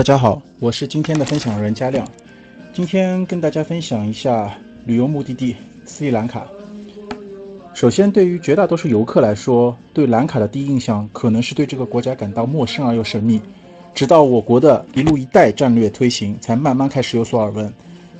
[0.00, 2.08] 大家好，我是今天的分享人嘉亮。
[2.72, 4.50] 今天跟大家分享一下
[4.86, 6.46] 旅游目的地斯里兰卡。
[7.74, 13.42] 首先，对于绝大多数游客来说，对兰卡的第一印象可能是对这个国家感到陌生而又神秘。
[13.94, 17.70] 直到我国的一路一带战略推行，才慢慢开始有所耳闻。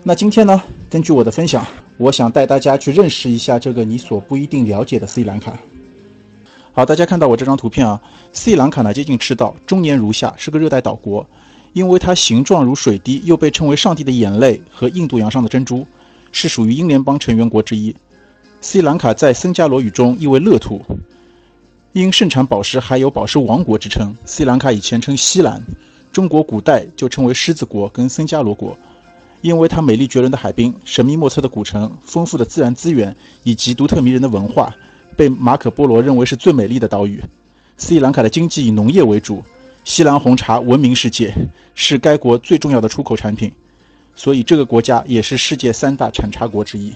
[0.03, 1.67] 那今天呢，根据我的分享，
[1.97, 5.59] 我想带大家去认识一下这个你所不一定了解的斯里兰卡。
[6.73, 7.99] 好，大家看到我这张图片啊，
[8.35, 11.26] 斯里兰卡呢接近赤道，终年如夏，是个热带岛国。
[11.73, 15.87] 因为它形状如水滴，又被称为“上帝的眼泪”和“印度洋上的珍珠”，
[16.33, 17.95] 是属于英联邦成员国之一。
[18.61, 20.83] 斯里兰卡在僧伽罗语中意为乐土，
[21.93, 24.15] 因盛产宝石，还有“宝石王国”之称。
[24.25, 25.65] 斯里兰卡以前称西兰，
[26.13, 28.77] 中国古代就称为狮子国跟僧伽罗国。
[29.43, 34.75] 因为它美丽绝伦的海滨、神秘莫测的古城、丰富的自然资源以及独特迷人的文化。
[35.17, 37.23] 被马可·波罗认为是最美丽的岛屿。
[37.77, 39.43] 斯里兰卡的经济以农业为主，
[39.84, 41.34] 西兰红茶闻名世界，
[41.75, 43.50] 是该国最重要的出口产品，
[44.14, 46.92] 所以这个国家也是世界三大产茶国之一。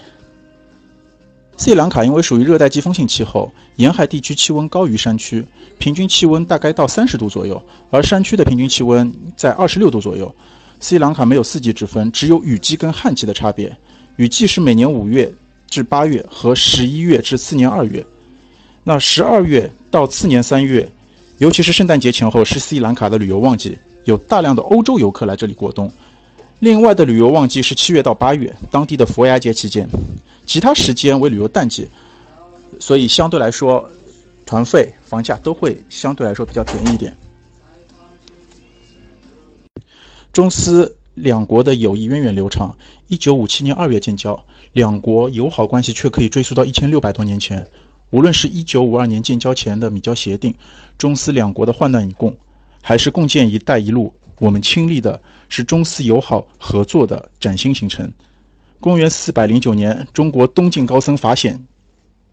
[1.57, 5.45] 斯里兰卡因为属于热带季风性气候，沿海地区气温高于山区，
[5.79, 10.35] 平均气温大概到三十度左右，而山区的平均气温在二十六度左右。
[10.81, 13.75] 斯里兰卡没有四季之分，只有雨季跟旱季的差别。
[14.17, 15.33] 雨季是每年五月
[15.69, 18.05] 至八月和十一月至次年二月。
[18.83, 20.91] 那十二月到次年三月，
[21.45, 25.93] 尤其是圣诞节前后，是斯里兰卡的旅游旺季，有大量的欧洲游客来这里过冬。
[26.61, 29.87] 另外的旅游旺季是七月到八月，当地的佛牙节期间，
[30.47, 31.87] 其他时间为旅游淡季，
[32.81, 33.87] 所以相对来说，
[34.47, 37.15] 团费、房价都会相对来说比较便宜一点。
[40.33, 42.75] 中斯两国的友谊源远流长，
[43.09, 47.67] 一九五七年二月建交，两国友好关系却可以追溯到一千六百多年前。
[48.11, 50.55] 无论是一九五二年建交前的米交协定，
[50.97, 52.37] 中斯两国的患难与共，
[52.81, 58.13] 还是共建“一带一路”，我们亲历的是中斯友好合作的崭新形成。
[58.81, 61.67] 公元四百零九年，中国东晋高僧法显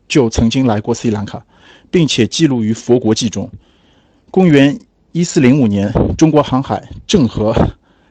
[0.08, 1.44] 就曾经来过斯里兰卡，
[1.90, 3.50] 并且记录于《佛国记》中。
[4.30, 4.78] 公元
[5.14, 7.56] 一四零五年，中国航海郑和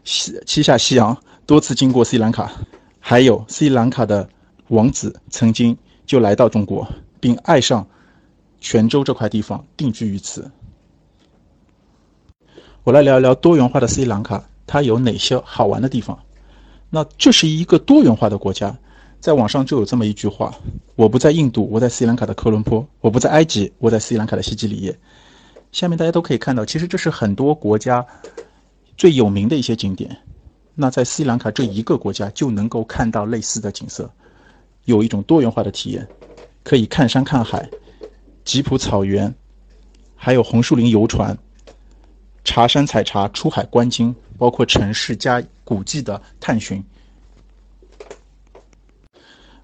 [0.03, 1.17] 西七下西洋，
[1.47, 2.51] 多次经过斯里兰卡，
[2.99, 4.29] 还有斯里兰卡的
[4.69, 6.89] 王子曾经就来到中国。
[7.21, 7.87] 并爱上
[8.61, 10.51] 泉州这块地方，定居于此。
[12.83, 16.19] 我来聊一聊多元化的斯里兰卡，它有哪些好玩的地方？
[16.89, 18.77] 那这是一个多元化的国家，
[19.21, 20.53] 在网上就有这么一句话：
[20.97, 24.99] 我不在印度，我在斯里兰卡的科伦坡；我不在埃及，我在斯里兰卡的西吉里耶。
[25.73, 28.05] 下面大家都可以看到，其实这是很多国家
[28.97, 30.17] 最有名的一些景点。
[30.75, 34.11] 那在斯里兰卡这一个国家就能够看到类似的景色，
[34.87, 36.09] 有一种多元化的体验。
[36.71, 37.69] 可以看山看海，
[38.45, 39.35] 吉普草原，
[40.15, 41.37] 还有红树林游船，
[42.45, 46.81] 茶山采茶，出海观鲸，包括城市加古迹的探寻。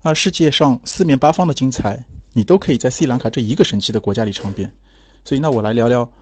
[0.02, 4.74] 而世界上四面八方的精彩，你都可以在斯里兰卡这一个神奇的国家里尝遍。
[5.24, 6.12] 所以，那我来聊聊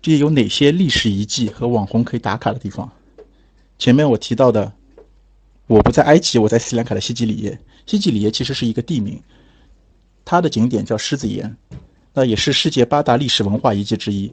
[0.00, 2.88] 这些有哪些历史遗迹和网红可以打卡的地方。
[3.76, 4.72] 前面我提到的，
[5.66, 7.58] 我不在埃及，我在斯里兰卡的西吉里耶。
[7.86, 9.20] 西吉里耶其实是一个地名。
[10.30, 11.56] 它的景点叫狮子岩，
[12.12, 14.30] 那也是世界八大历史文化遗迹之一。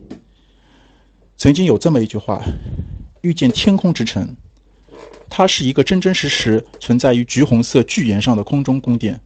[1.37, 2.43] 曾经有这么一句话
[3.23, 4.35] ：“遇见天空之城。”
[5.31, 9.17] 它是一个真真实实存在于橘红色巨岩上的空中宫殿。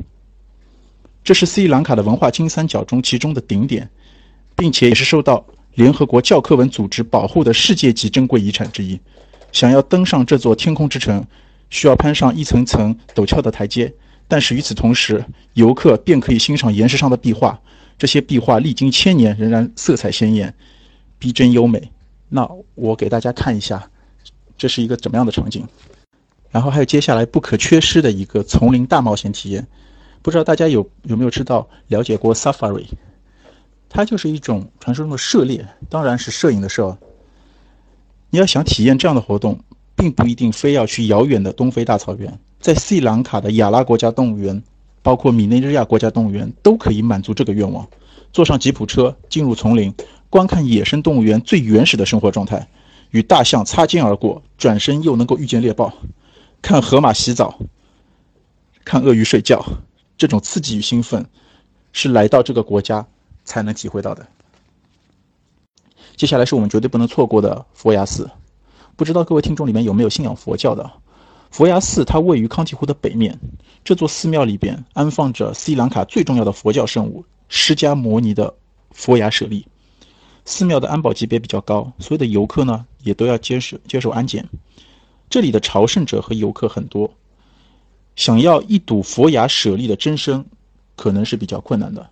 [1.23, 3.89] 这是斯里兰卡的文化金三角中其中的顶点，
[4.55, 5.43] 并且也是受到
[5.73, 8.99] 联合国教科文组织保护的世界级珍贵遗产之一。
[9.51, 11.25] 想要登上这座天空之城，
[11.71, 13.91] 需要攀上一层层陡峭的台阶。
[14.29, 15.25] 但是与此同时，
[15.55, 17.59] 游客便可以欣赏岩石上的壁画。
[17.97, 20.55] 这些壁画历经千年，仍然色彩鲜艳、
[21.17, 21.91] 逼真优美。
[22.29, 23.89] 那我给大家看一下，
[24.55, 25.67] 这是一个怎么样的场景。
[26.49, 29.67] 然后还有接下来不可缺失的一个丛林大冒险体验。
[30.21, 32.85] 不知道大家有有没有知道、了解过 Safari？
[33.89, 36.97] 它就是一种传说中的狩猎，当然是摄影的摄。
[38.29, 39.59] 你要想体验这样的活动，
[39.99, 42.39] 并不一定非要去遥远的东非大草原。
[42.61, 44.63] 在斯里兰卡的亚拉国家动物园，
[45.01, 47.85] 包括米内日亚国家动物园，都可以满足这个愿望。
[48.31, 49.93] 坐上吉普车进入丛林，
[50.29, 52.65] 观看野生动物园最原始的生活状态，
[53.11, 55.91] 与大象擦肩而过，转身又能够遇见猎豹，
[56.61, 57.59] 看河马洗澡，
[58.85, 59.65] 看鳄鱼睡觉，
[60.17, 61.25] 这种刺激与兴奋，
[61.91, 63.05] 是来到这个国家
[63.43, 64.25] 才能体会到的。
[66.15, 68.29] 接下来是我们绝对不能错过的佛牙寺，
[68.99, 70.91] 不知道各位听众里面有没有信仰佛教的？
[71.51, 73.39] 佛牙寺它位于康提湖的北面，
[73.81, 78.53] 这座寺庙里边安放着斯里兰卡最重要的佛教圣物释迦牟尼的
[78.91, 79.65] 佛牙舍利。
[80.43, 84.45] 寺庙的安保级别比较高，所有的游客呢也都要接受接受安检。
[85.29, 87.09] 这里的朝圣者和游客很多，
[88.17, 90.45] 想要一睹佛牙舍利的真身，
[90.97, 92.09] 可能是比较困难的，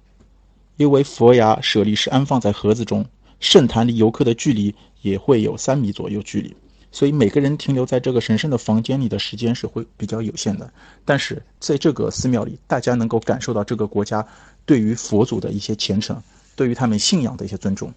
[0.77, 3.05] 因为佛牙舍利是安放在盒子中，
[3.41, 6.55] 圣坛离游客的距离也会有三米左右距离，
[6.97, 10.67] 所以每个人停留在这个神圣的房间里的时间是会比较有限的。
[11.05, 14.25] 但是在这个寺庙里，大家能够感受到这个国家
[14.65, 16.19] 对于佛祖的一些虔诚，
[16.55, 17.93] 对于他们信仰的一些尊重。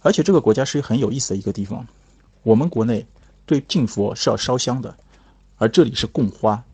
[0.00, 1.86] 而且这个国家是很有意思的一个地方，
[2.42, 3.04] 我们国内。
[3.44, 4.94] 对敬佛是要烧香的，
[5.58, 6.64] 而这里是供花。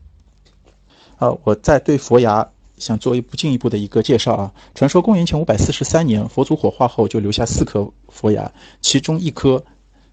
[1.17, 2.47] 啊，我在对佛牙
[2.79, 4.53] 想做一步进一步的一个介绍啊。
[4.75, 8.53] 传说公元前五百四十三年，佛祖火化后就留下四颗佛牙，
[8.83, 9.65] 其中一颗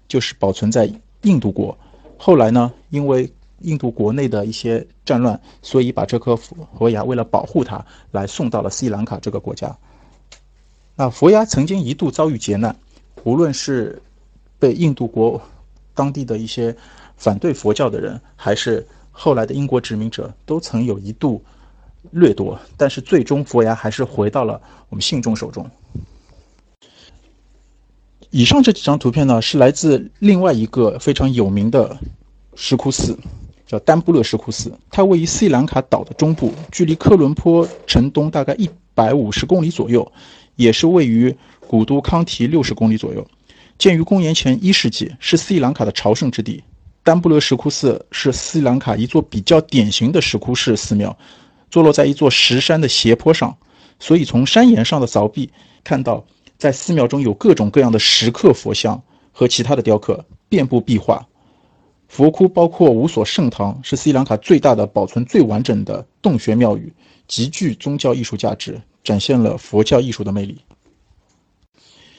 [0.08, 0.90] 就是保存在
[1.24, 1.76] 印度国。
[2.16, 3.30] 后来呢，因为
[3.60, 9.76] 印度国内的一些战乱，所以把这颗佛牙为了保护它，来送到了斯里兰卡这个国家。
[10.94, 12.74] 那佛牙曾经一度遭遇劫难，
[13.24, 14.00] 无论是
[14.58, 15.40] 被印度国。
[15.96, 16.76] 当地的一些
[17.16, 21.40] 反对佛教的人，还是后来的英国殖民者，都曾有一度
[22.10, 25.70] 掠夺，但是最终佛牙还是回到了我们信众手中。
[28.36, 31.96] 以上这几张图片呢，是来自另外一个非常有名的
[32.56, 33.16] 石窟寺，
[33.64, 34.76] 叫丹布勒石窟寺。
[34.90, 40.10] 它位于斯里兰卡岛的中部，距离科伦坡城东大概一百五十公里左右，
[40.56, 41.32] 也是位于
[41.68, 43.24] 古都康提六十公里左右。
[43.78, 46.60] 建于公元前一世纪，是斯里兰卡的朝圣之地。
[47.04, 51.16] 丹布勒石窟寺是斯里兰卡一座比较典型的石窟式寺庙，
[51.70, 53.56] 坐落在一座石山的斜坡上，
[54.00, 55.48] 所以从山岩上的凿壁
[55.84, 56.24] 看到，
[56.56, 59.02] 在寺庙中有各种各样的石刻佛像
[59.32, 61.26] 和其他的雕刻，遍布壁画。
[62.08, 66.92] 佛窟包括五所圣堂，是斯里兰卡最大的、保存最完整的洞穴庙宇，
[67.26, 70.60] 极具宗教艺术价值，展现了佛教艺术的魅力。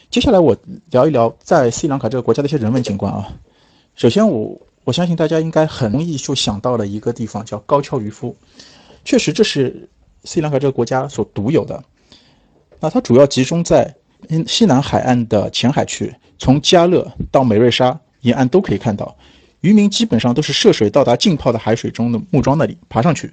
[0.10, 0.56] 接下来我
[0.92, 3.28] 聊一聊在斯里兰卡这个国家的一些人文景观啊。
[3.96, 8.36] 首先，我我相信大家应该很容易就想到了一个地方，叫高跷渔夫。
[9.06, 9.88] 确实，这是
[10.26, 11.82] 斯里兰卡这个国家所独有的。
[12.82, 13.96] 那它主要集中在
[14.48, 19.16] 西南海岸的浅海区，从加勒到美瑞沙沿岸都可以看到。
[19.62, 23.32] 渔民基本上都是涉水到达浸泡的海水中的木桩那里爬上去，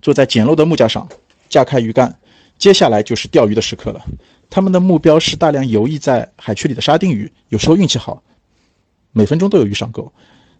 [0.00, 1.06] 坐在简陋的木架上，
[1.48, 2.16] 架开鱼竿，
[2.56, 4.02] 接下来就是钓鱼的时刻了。
[4.48, 8.22] 他们的目标是大量游弋在海区里的沙丁鱼，有时候运气好，
[9.12, 10.10] 每分钟都有鱼上钩。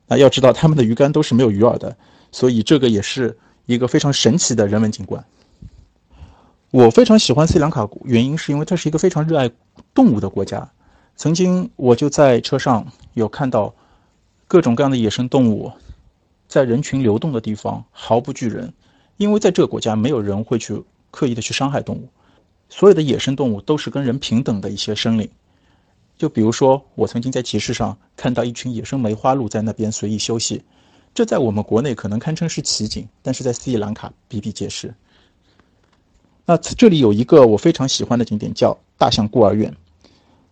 [0.06, 1.96] 那要知道，他们的鱼竿都是没有鱼饵的，
[2.30, 3.34] 所以这个也是
[3.64, 5.24] 一个非常神奇的人文景观。
[6.74, 9.48] 我非常喜欢斯里兰卡，原因是因为它是一个非常热爱
[9.94, 10.68] 动物的国家。
[11.14, 13.72] 曾经我就在车上有看到
[14.48, 15.70] 各种各样的野生动物，
[16.48, 18.74] 在人群流动的地方毫不惧人，
[19.18, 20.82] 因为在这个国家没有人会去
[21.12, 22.08] 刻意的去伤害动物。
[22.68, 25.30] 所有的野生动物都是跟人平等的一些生灵，
[26.18, 30.60] 就比如说，我曾经在集市上看到一群野生梅花鹿在那边随意休息，
[31.14, 34.92] 这在我们国内可能堪称是奇景，但是在斯里兰卡比比皆是。
[36.46, 39.74] 那这里有一个我非常喜欢的景点，叫大象孤儿院，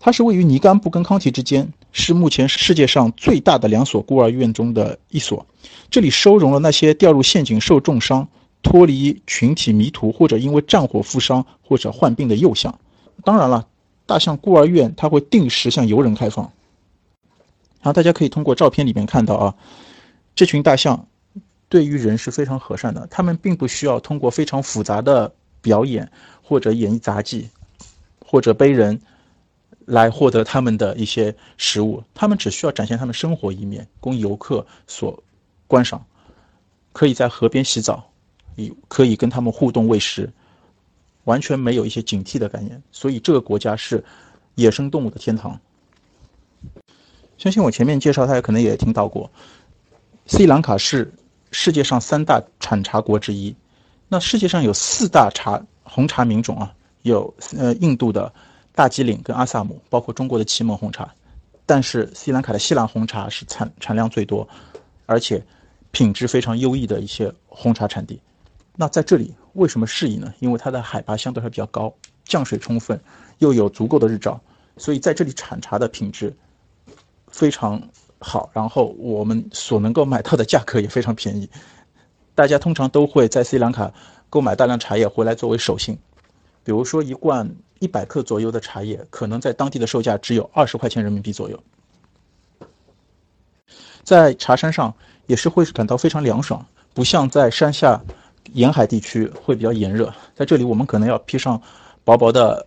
[0.01, 5.47] 它是位于尼甘布跟康提之间，是目前世界上最大的两所孤儿院中的一所，
[5.91, 8.29] 这里收容了那些掉入陷阱受重伤。
[8.65, 12.79] 脱离群体迷途，或者因为战火负伤，或者患病的幼象。
[13.25, 13.67] 当然了，
[14.07, 16.45] 大象孤儿院它会定时向游人开放。
[17.81, 19.55] 然后大家可以通过照片里面看到啊，
[20.37, 21.09] 这群大象
[21.69, 23.05] 对于人是非常和善的。
[23.11, 27.49] 他们并不需要通过非常复杂的表演或者演绎杂技
[28.19, 29.01] 或者背人
[29.87, 32.03] 来获得他们的一些食物。
[32.13, 35.23] 他们只需要展现他们生活一面，供游客所
[35.67, 36.05] 观赏。
[36.93, 38.11] 可以在河边洗澡。
[38.55, 40.31] 以可以跟他们互动喂食，
[41.25, 44.05] 完全没有一些警惕的概念，所以这个国家是
[44.57, 45.59] 野生动物的天堂。
[47.39, 49.31] 相信我前面介绍，大家可能也听到过，
[50.27, 51.11] 斯里兰卡是
[51.51, 53.55] 世界上三大产茶国之一。
[54.13, 58.31] 那世界上有四大茶红茶名种啊，有呃印度的
[58.75, 61.11] 大吉岭跟阿萨姆，包括中国的祁门红茶，
[61.65, 64.47] 但是斯里兰卡的西兰红茶是产产量最多，
[65.07, 65.43] 而且
[65.93, 68.21] 品质非常优异的一些红茶产地。
[68.77, 70.31] 那在这里为什么适宜呢？
[70.41, 71.91] 因为它的海拔相对还比较高，
[72.27, 73.01] 降水充分，
[73.39, 74.39] 又有足够的日照，
[74.77, 76.31] 所以在这里产茶的品质
[77.29, 77.81] 非常
[78.19, 78.51] 好。
[78.53, 81.49] 然后我们所能够买到的价格也非常便宜。
[82.35, 83.93] 大家通常都会在斯里兰卡
[84.31, 85.99] 购买大量茶叶回来作为手信，
[86.65, 87.49] 比如说一罐
[87.79, 91.63] 一百克左右的茶叶，可能在当地的售价只有二十块钱人民币左右。
[94.03, 94.95] 在茶山上
[95.27, 98.01] 也是会感到非常凉爽，不像在山下。
[98.55, 101.63] 沿海地区会比较炎热，在这里我们可能要披上
[102.03, 102.67] 薄薄的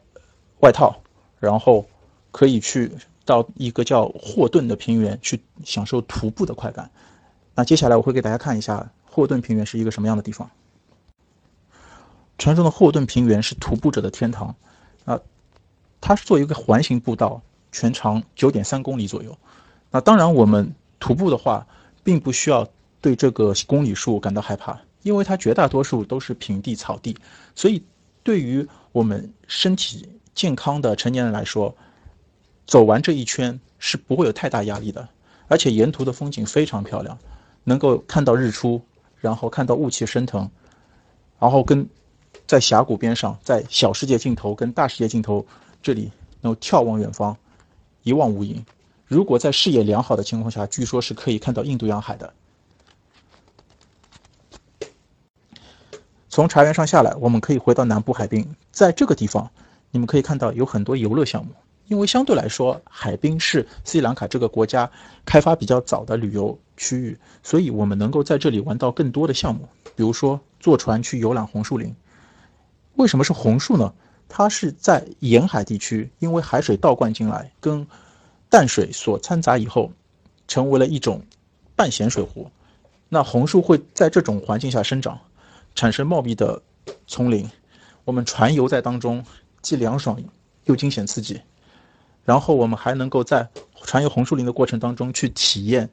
[0.61, 0.95] 外套，
[1.37, 1.85] 然后
[2.31, 2.89] 可以去
[3.25, 6.89] 到一个叫霍顿的平原去享受徒步的快感。
[7.53, 10.51] 那接下来我会给大家看一下霍顿平原是一个什么样的地方。
[12.37, 14.53] 传说的霍顿平原是徒步者的天堂，
[15.05, 15.21] 啊，
[16.01, 17.41] 它是做一个环形步道，
[17.71, 19.37] 全长九点三公里左右。
[19.89, 21.65] 那当然，我们徒步的话，
[22.03, 22.67] 并不需要
[22.99, 27.15] 对这个公里数感到害怕，因为它绝大多数都是平地草地，
[27.55, 27.81] 所以
[28.21, 31.73] 对于我们身体健康的成年人来说，
[32.65, 35.07] 走完这一圈是不会有太大压力的。
[35.47, 37.17] 而且沿途的风景非常漂亮，
[37.63, 38.81] 能够看到日出，
[39.25, 40.47] 然后看到雾气升腾，
[41.39, 41.89] 然后跟
[42.45, 45.43] 在峡谷边上，在小世界尽头跟大世界尽头
[45.81, 47.35] 这里能够眺望远方，
[48.03, 48.63] 一望无垠。
[49.07, 52.31] 如果在视野良好的情况下，据说是可以看到印度洋海的。
[56.29, 58.55] 从茶园上下来，我们可以回到南部海滨。
[58.71, 59.49] 在这个地方，
[59.89, 61.51] 你们可以看到有很多游乐项目。
[61.87, 64.89] 因为相对来说，海滨是斯里兰卡这个国家
[65.25, 69.67] 开发比较早的旅游区域，所以我们能够在这里玩到更多的项目。
[69.95, 71.95] 比如说坐船去游览红树林。
[72.95, 73.93] 为什么是红树呢？
[74.27, 77.85] 它是在沿海地区，因为海水倒灌进来，跟
[78.49, 79.91] 淡水所掺杂以后，
[80.47, 81.21] 成为了一种
[81.75, 82.49] 半咸水湖。
[83.09, 85.19] 那红树会在这种环境下生长，
[85.75, 86.59] 产生茂密的
[87.05, 87.47] 丛林。
[88.03, 89.23] 我们船游在当中，
[89.61, 90.19] 既凉爽
[90.63, 91.39] 又惊险刺激。
[92.25, 93.47] 然后我们还能够在
[93.83, 95.89] 船游红树林的过程当中去体验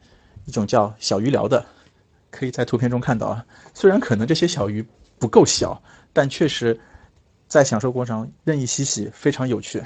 [0.46, 1.64] 一种叫小鱼疗的，
[2.30, 3.44] 可以在图片中看到啊。
[3.74, 4.84] 虽然可能这些小鱼
[5.18, 5.80] 不够小，
[6.12, 6.80] 但确实
[7.46, 9.82] 在享受过程任意嬉戏，非常有趣。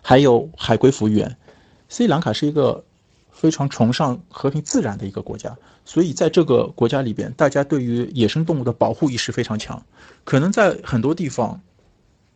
[0.00, 1.36] 还有海龟服务员，
[1.88, 2.84] 斯里兰卡是一个
[3.32, 9.84] 非常崇尚和平自然的一个国家，所以在这个国家里边，大家对于野生动物的保护意识非常强。
[10.22, 11.60] 可能在很多地方，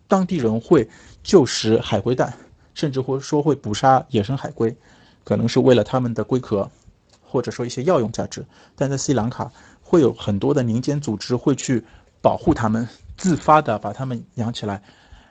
[0.09, 0.89] 当地人会
[1.23, 2.37] 救食海龟蛋，
[2.75, 4.77] 甚至会说会捕杀野生海龟，
[5.23, 6.69] 可能是为了它们的龟壳，
[7.23, 8.45] 或者说一些药用价值。
[8.75, 11.85] 但在斯里兰卡，会有很多的民间组织会去
[12.21, 14.83] 保护它们，自发的把它们养起来，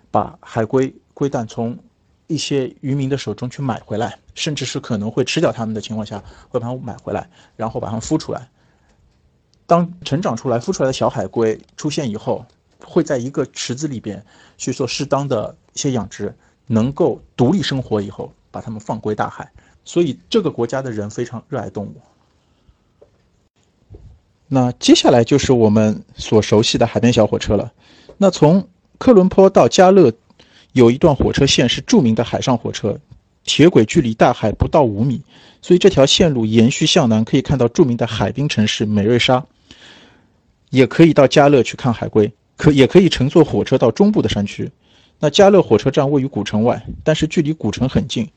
[0.10, 1.78] 把海龟龟蛋从。
[2.30, 8.50] 一些渔民的手中去买回来，甚至是可能会吃掉它们的情况下，会把它买回来，然后把它们孵出来。
[9.66, 12.46] 当成长出来、孵出来的小海龟出现以后，
[12.84, 14.26] 会在一个池子里边
[14.58, 19.52] 去做适当的一些养殖，能够独立生活以后，把它们放归大海。
[19.84, 21.96] 所以这个国家的人非常热爱动物。
[24.48, 27.74] 那接下来就是我们所熟悉的海边小火车了。
[28.18, 28.68] 那从
[28.98, 30.14] 科伦坡到加勒。
[30.74, 33.00] 有一段火车线是著名的海上火车，
[33.44, 35.24] 铁轨距离大海不到五米，
[35.60, 39.44] 所以这条线路延续向南，可以看到著名的海滨城市美瑞沙，
[40.70, 44.70] 也可以到加勒去看海龟，可也可以乘坐火车到中部的山区。
[45.20, 48.30] 那加勒火车站位于古城外，但是距离古城很近。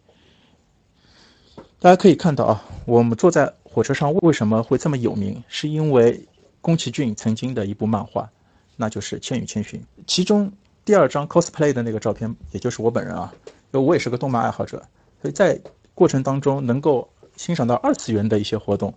[1.81, 5.43] 大家可以看到啊，我们坐在火车上为什么会这么有名？
[5.49, 6.25] 是因为
[6.61, 8.31] 宫崎骏曾经的一部漫画，
[8.77, 10.53] 那就是《千与千寻》，其中。
[10.83, 13.33] 第二张 cosplay 的那个照片，也就是我本人啊，
[13.71, 14.83] 因为我也是个动漫爱好者，
[15.21, 15.61] 所以在
[15.95, 18.93] 过程当中能够欣赏到二次元的一些活动，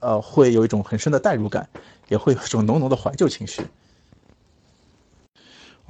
[0.00, 1.68] 呃，会有一种很深的代入感，
[2.08, 3.62] 也会有一种浓浓的怀旧情绪。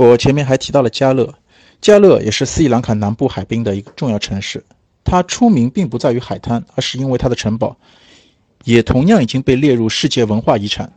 [0.08, 1.34] 我前面还提到了加勒，
[1.78, 4.64] 加勒也是斯里兰卡南部海滨的一个重要城市，
[5.04, 7.76] 它出名并不在于海滩，而是因为它的城堡，
[8.64, 10.90] 也同样已经被列入世界文化遗产。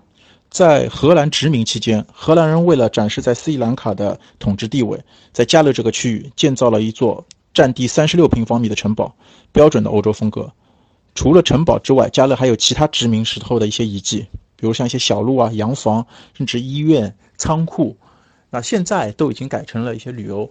[0.50, 4.98] 在荷兰殖民期间，荷兰人为了展示在斯里兰卡的统治地位，
[5.34, 9.14] 在加勒这个区域建造了一座占地三十六平方米的城堡，
[9.52, 10.50] 标准的欧洲风格。
[11.14, 17.98] 除了城堡之外，加勒还有其他殖民时候的一些遗迹，比如像一些小路啊、洋房，甚至医院、仓库。
[18.54, 20.48] 那现在都已经改成了一些旅游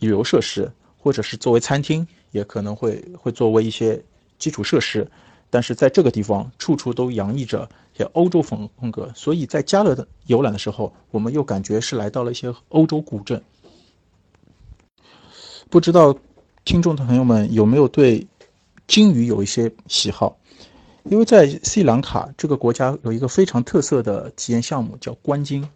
[0.00, 3.98] 旅游设施，或者是作为餐厅，也可能会会作为一些
[4.38, 5.10] 基础设施。
[5.48, 13.42] 但是在这个地方，处处都洋溢着些欧洲风风格，所以在加勒的游览的时候，我们又感觉是来到了一些欧洲古镇。
[15.70, 16.14] 不知道
[16.66, 18.26] 听众的朋友们有没有对
[18.86, 20.36] 鲸鱼有一些喜好？
[21.04, 25.66] 因为在斯里兰卡这个国家有一个非常特色的体验项目叫观鲸。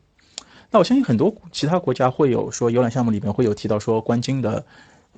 [0.73, 4.65] 那我相信很多其他国家会有说游览项目里面会有提到说观鲸的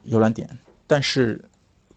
[0.03, 0.47] 游览点，
[0.87, 1.43] 但是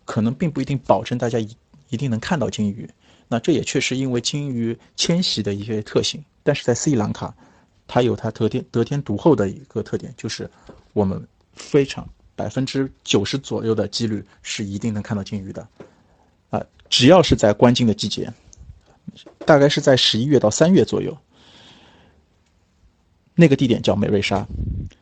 [0.05, 1.49] 可能并不一定保证大家一。
[1.89, 2.85] 一定能看到鲸鱼，
[3.29, 6.21] 那这也确实因为鲸鱼迁徙的一些特性。
[6.43, 7.33] 但是在斯里兰卡，
[7.87, 10.51] 它有它得天得天独厚的一个特点，就是
[10.91, 15.65] 我们非常百分之九十左右的几率是一定能看到鲸鱼的。
[16.49, 18.29] 啊，只要是在观鲸的季节，
[19.45, 21.17] 大概是在十一月到三月左右，
[23.39, 24.47] 那个地点叫美瑞沙，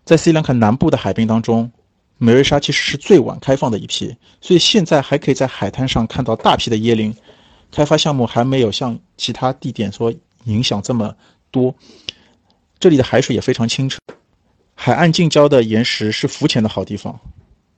[0.03, 1.71] 在斯里兰卡南部的海滨当中，
[2.17, 7.15] 美瑞莎其实是最晚开放的一批，所以现在还可以在海滩上看到大批的椰林。
[7.71, 10.13] 开发项目还没有像其他地点说
[10.43, 11.15] 影响这么
[11.49, 11.73] 多。
[12.77, 13.99] 这里的海水也非常清澈，
[14.75, 17.17] 海岸近郊的岩石是浮潜的好地方。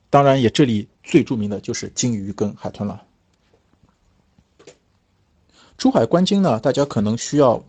[0.10, 3.04] 当然，也这里最著名的就是鲸鱼跟海豚了。
[5.78, 7.64] 出海观鲸呢，大家可能需要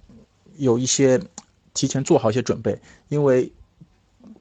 [0.57, 1.21] 有一些
[1.79, 2.77] 提前做好一些准备，
[3.09, 3.53] 因为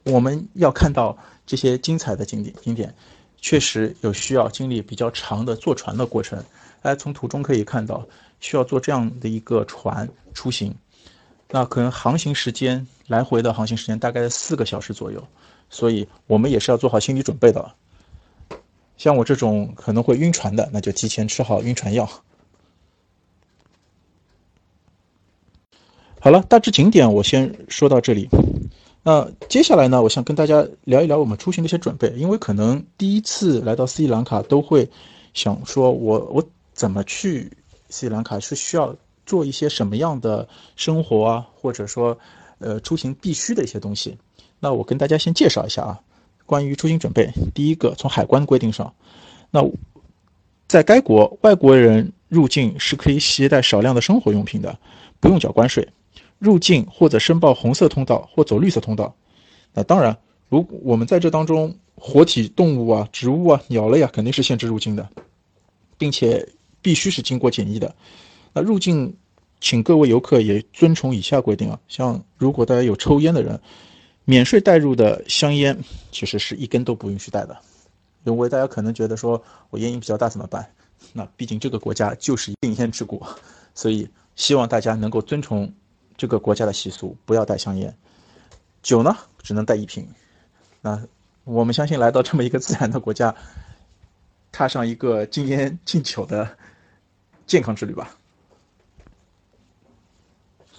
[0.03, 1.15] 我们要看到。
[1.49, 2.93] 这些精彩的景点，景点
[3.37, 6.37] 确实有需要经历比较长的坐船的过程。
[6.81, 8.05] 大家从图中可以看到，
[8.41, 10.75] 需要坐这样的一个船出行，
[11.49, 15.25] 那可能航行时间来回的航行时间大概四个小时左右，
[15.69, 17.73] 所以我们也是要做好心理准备的。
[18.97, 22.09] 像我这种可能会晕船的，那就提前吃好晕船药。
[26.27, 28.27] 好了，大致景点我先说到这里。
[29.01, 34.89] 那接下来呢，我想跟大家聊一聊我们出行的一些准备，因为可能第一次来到斯里兰卡都会
[35.33, 36.43] 想说，我我
[36.73, 37.49] 怎么去
[37.87, 38.93] 斯里兰卡是需要
[39.25, 42.17] 做一些什么样的生活啊，或者说
[42.59, 44.17] 呃出行必须的一些东西。
[44.59, 45.97] 那我跟大家先介绍一下啊，
[46.45, 48.93] 关于出行准备，第一个从海关规定上，
[49.49, 49.65] 那
[50.67, 54.77] 在该国外国人入境是可以携带少量的生活用品的，
[55.21, 55.87] 不用缴关税。
[56.39, 59.15] 入境或者申报红色通道或走绿色通道，
[59.73, 60.15] 那当然，
[60.49, 65.09] 如我们在这当中，活体动物啊、植物啊、鸟类啊，肯定是限制入境的，
[65.97, 66.47] 并且
[66.79, 67.95] 必须是经过检疫的。
[68.53, 69.17] 那入境，
[69.59, 73.59] 请各位游客也遵从以下规定啊，像如果大家有抽烟的人，
[74.25, 75.75] 免税带入的香烟
[76.11, 77.57] 其实是一根都不允许带的，
[78.25, 80.71] 因为大家可能觉得说我烟瘾比较大怎么办？
[81.13, 83.27] 那毕竟这个国家就是禁烟之国，
[83.73, 85.73] 所以希望大家能够遵从。
[86.17, 87.95] 这个国家的习俗不要带香烟，
[88.81, 90.07] 酒呢只能带一瓶。
[90.81, 91.01] 那
[91.43, 93.35] 我们相信来到这么一个自然的国家，
[94.51, 96.57] 踏上一个禁烟禁酒的
[97.45, 98.17] 健康之旅吧。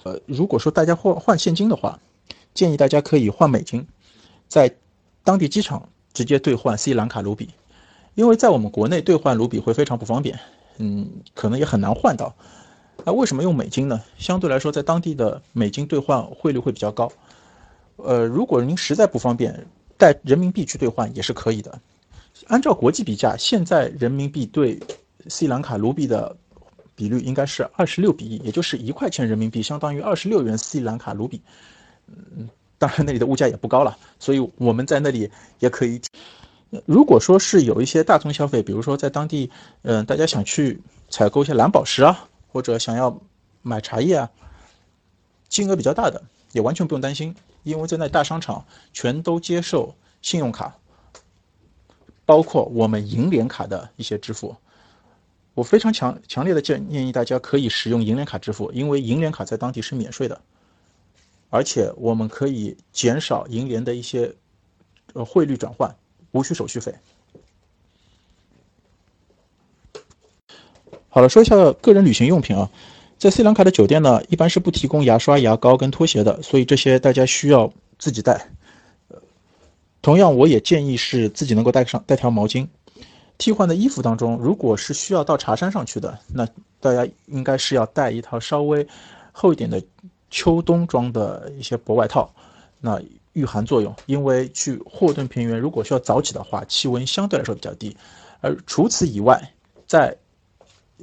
[0.02, 2.00] 呃，如果说大家换换现金的话，
[2.54, 3.86] 建议大家可以换美金，
[4.48, 4.74] 在
[5.22, 7.50] 当地机场直接兑换斯里兰卡卢比，
[8.14, 10.38] 因为在我们国内兑换卢比会非常不方便，
[10.78, 12.34] 嗯，可能也很难换到。
[13.04, 14.00] 那为什么用美金呢？
[14.18, 17.10] 相对来说，在当地的美金兑换汇率会比较高。
[17.96, 21.80] 呃，如果您实在不方便带人民币去兑换也是可以的。
[22.46, 24.78] 按照国际比价，现在人民币对
[25.28, 26.36] 斯里兰卡卢比的
[26.94, 31.40] 比率应该是二十六比一，也就是一块钱人民币相当于二十六元斯里兰卡卢比。
[32.06, 36.00] 嗯，当然那里的物价也不高了，所以我们在那里也可以。
[36.84, 39.50] 如果说是有一些大宗消费，比如说在当地，
[39.82, 42.28] 嗯，大家想去采购一些蓝宝石啊。
[42.48, 43.20] 或者想要
[43.62, 44.30] 买茶叶啊，
[45.48, 50.76] 金额比较大的也完全不用担心，因为在那大商场全都接受信用卡，
[52.24, 54.56] 包括我们银联卡的一些支付。
[55.54, 60.40] 我非常强强烈的建建议大家可以使用银联卡支付，因为银联卡在当地是免税的，
[61.50, 64.34] 而且我们可以减少银联的一些
[65.14, 65.94] 呃汇率转换，
[66.30, 66.94] 无需手续费。
[71.18, 72.70] 好了，说一下个人旅行用品啊，
[73.18, 78.50] 在斯里兰卡的酒店呢，一般是不提供牙刷、牙膏跟拖鞋的，所以这些大家需要自己带。
[80.00, 82.68] 同样，我也建议是自己能够带上带条毛巾。
[83.36, 86.46] 替换的衣服当中，如果是需要到茶山上去的，那
[86.78, 88.86] 大家应该是要带一套稍微
[89.32, 89.82] 厚一点的
[90.30, 92.32] 秋冬装的一些薄外套，
[92.80, 93.02] 那
[93.32, 93.92] 御寒作用。
[94.06, 97.96] 因为去霍顿平原如果需要早起的话，气温相对来说比较低，
[98.40, 99.52] 而除此以外，
[99.84, 100.16] 在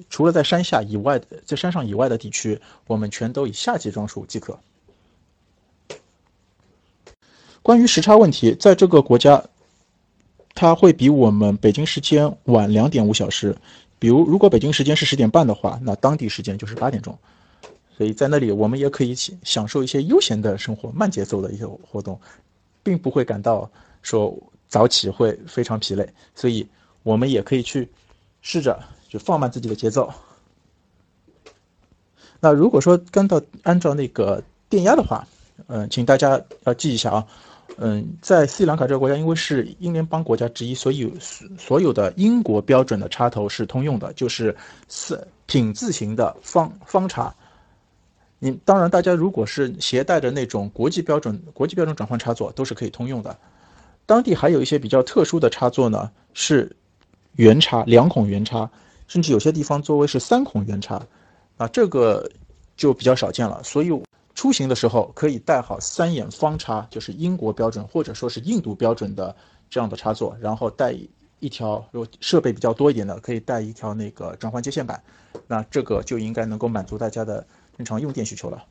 [0.09, 4.59] 除了在山下以外的，在山上以外的地区，我们全都以夏季装束即可。
[7.61, 9.43] 关于时差问题，在这个国家，
[10.53, 13.55] 它会比我们北京时间晚两点五小时。
[13.97, 17.17] 比如，如果北京时间是十点半的话，那当地时间就是八点钟。
[17.97, 22.19] 所以在那里，我们也可以享受一些悠闲的生活、慢节奏的一些活动，
[22.83, 26.07] 并不会感到说早起会非常疲累。
[26.35, 26.67] 所以
[27.01, 27.89] 我们也可以去
[28.41, 28.77] 试着。
[29.07, 30.11] 就放慢自己的节奏。
[32.39, 35.25] 那如果说跟到按照那个电压的话，
[35.67, 37.25] 嗯，请大家要记一下啊，
[37.77, 41.11] 嗯，在斯里兰卡这个国家，因为是英联邦国家之一，所以
[41.57, 44.55] 所有的英国标准的插头是通用的，就是
[44.87, 47.33] 四品字形的方方插。
[48.37, 53.35] 你当然，大家如果是携带的那种国际标准国际标准转换插座，都是可以通用的。
[54.05, 56.75] 当地还有一些比较特殊的插座呢，是
[57.37, 58.69] 圆插两孔圆插。
[59.07, 61.01] 甚至有些地方作为是三孔圆插，
[61.57, 62.29] 啊，这个
[62.75, 63.61] 就比较少见了。
[63.63, 63.89] 所以
[64.33, 69.35] 出行的时候可以带好三眼方插，就是英国标准或者说是印度标准的
[69.69, 70.93] 这样的插座，然后带
[71.39, 75.01] 一条，如果设备比较多一点的，可以带一条那个转换接线板，
[75.47, 77.45] 那这个就应该能够满足大家的
[77.77, 78.63] 正常用电需求了。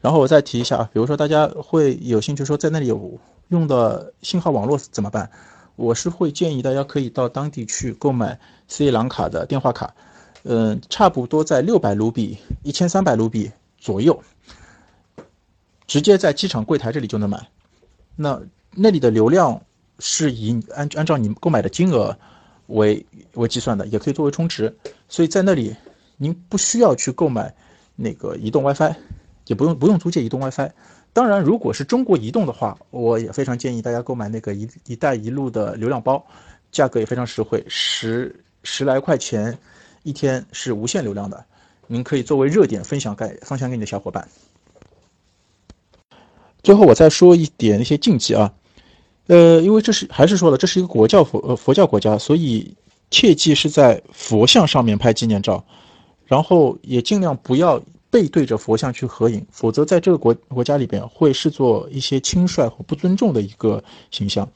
[0.00, 3.18] 然后我再提一下啊，比如说大家会有兴趣说在那里有
[3.48, 5.30] 用的信号网络怎么办？
[5.78, 8.36] 我是会建议大家可以到当地去购买
[8.66, 9.94] 斯里兰卡的电话卡，
[10.42, 14.20] 嗯，差不多在六百卢比、一千三百卢比左右，
[15.86, 17.48] 直接在机场柜台这里就能买。
[18.16, 19.62] 那那里的流量
[20.00, 22.18] 是以按按照你购买的金额
[22.66, 24.76] 为为计算的，也可以作为充值，
[25.08, 25.76] 所以在那里
[26.16, 27.54] 您不需要去购买
[27.94, 28.96] 那个移动 WiFi，
[29.46, 30.72] 也不用不用租借移动 WiFi。
[31.18, 36.24] 当然，如果是中国移动的话，我也非常建议大家购买那个“一一带一路”的流量包，
[36.70, 39.58] 价格也非常实惠，十十来块钱
[40.04, 41.44] 一天是无限流量的，
[41.88, 44.28] 您可以作为热点分享给分享给你的小伙伴。
[46.62, 48.54] 最后我再说一点那些禁忌啊，
[49.26, 52.76] 呃，因为这是还是说了，这是一个国教佛呃佛教国家，所以
[53.10, 55.64] 切记是在佛像上面拍纪念照，
[56.26, 57.82] 然后也尽量不要。
[58.10, 64.48] 背对着佛像去合影，否则在这个国国家里边会视作一些轻率和不尊重的一个形象。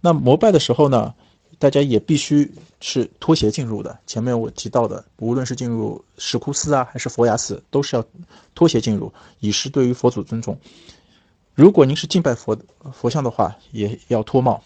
[0.00, 1.14] 那膜拜的时候呢，
[1.58, 3.98] 大家也必须是脱鞋进入的。
[4.06, 8.04] 前面我提到的，无论是进入石窟寺啊，还是佛牙寺，都是要
[8.54, 10.58] 脱鞋进入，以示对于佛祖尊重。
[11.54, 12.56] 如果您是敬拜佛
[12.92, 14.62] 佛像的话，也要脱帽。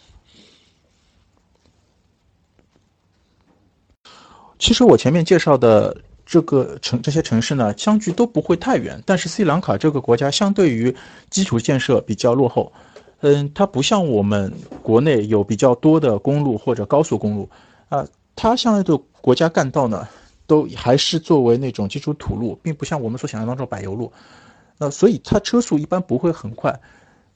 [4.59, 5.97] 其实我前面介绍的。
[6.33, 10.97] 这个城这些城市呢，相距都不会太远，但是斯里兰卡这个国家相对于
[11.29, 12.73] 基础建设比较落后，
[13.21, 14.51] 嗯，它不像我们
[14.83, 17.47] 国内有比较多的公路或者高速公路，
[17.91, 20.09] 啊，它相对的国家干道呢，
[20.47, 24.11] 都还是作为那种基础土路，并不像我们所想象当中柏油路，
[24.79, 26.81] 那所以它车速一般不会很快，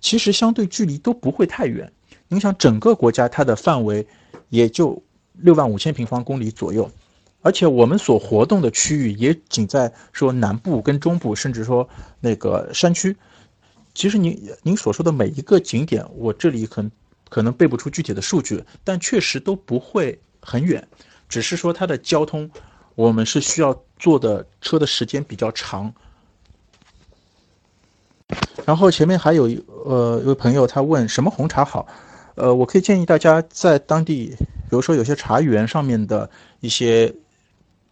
[0.01, 1.93] 其实相对距离都不会太远，
[2.29, 4.07] 你想整个国家它的范围
[4.49, 5.03] 也就
[5.35, 6.91] 六万五千平方公里左右。
[7.47, 13.17] 而且我们所活动的区域也仅在说南部跟中部，甚至说那个山区。
[13.95, 16.91] 其实您您所说的每一个景点，我这里可能
[17.29, 20.85] 可能背不出具体的数据，但确实都不会很远，
[21.29, 22.51] 只是说它的交通，
[22.97, 25.95] 我们是需要坐的车的时间比较长。
[28.65, 31.87] 然后前面还有一呃一位朋友他问什么红茶好，
[32.35, 34.35] 呃，我可以建议大家在当地，
[34.69, 36.29] 比如说有些茶园上面的
[36.59, 37.15] 一些。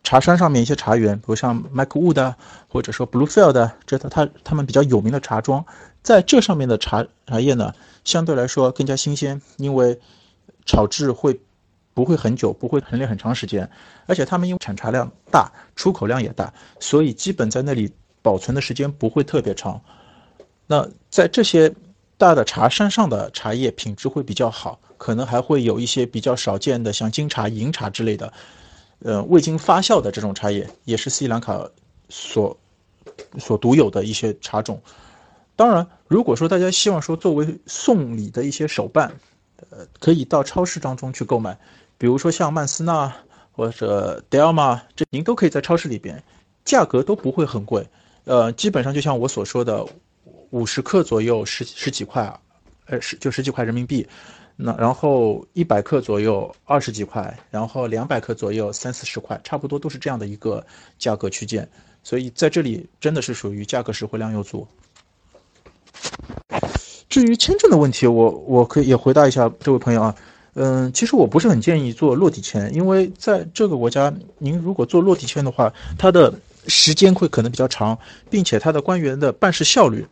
[0.04, 2.34] 茶山上面一些茶园，比如像 Macwood
[2.68, 5.64] 或者说 Bluefield，这它它们比较有名的茶庄，
[6.02, 9.98] 在这上面的茶茶叶呢，相对来说更加新鲜，因为
[10.66, 11.40] 炒制会
[11.94, 13.68] 不会很久，不会陈列很长时间，
[14.06, 17.90] 而且他们因为产茶量大，出口量也大，所以基本在那里
[18.20, 19.80] 保存的时间不会特别长。
[20.66, 21.74] 那在这些
[22.18, 28.30] 大的茶山上的茶叶品质会比较好，可能还会有一些比较少见的像金茶、银茶之类的。
[29.00, 31.68] 呃，未经发酵的这种茶叶也是斯里兰卡
[32.08, 32.56] 所
[33.38, 34.80] 所独有的一些茶种。
[35.56, 39.12] 当然，如果说大家希望说作为送礼的一些手办，
[39.70, 41.56] 呃，可以到超市当中去购买，
[41.96, 43.12] 比如说像曼斯纳
[43.52, 46.22] 或者 Delma，这您都可以在超市里边，
[46.64, 47.86] 价格都不会很贵。
[48.24, 49.86] 呃，基本上就像我所说的，
[50.50, 52.40] 五十克左右十十几块，
[52.86, 54.08] 呃，十就十几块人民币。
[54.56, 60.64] 那然后一百克左右二十几块，然后两百克左右三四十块，差不多都是这样的一个
[60.98, 61.68] 价格区间，
[62.02, 64.66] 所以在这里真的是属于价格实惠量又足。
[67.08, 70.14] 至于签证的问题，我我可以也回答一下这位朋友啊，
[70.54, 76.32] 嗯，其实我不是很建议做落地签，因为在这个国家，您如果做落地签的话，它的
[76.68, 77.98] 时间会可能比较长，
[78.30, 80.06] 并且它的官员的办事效率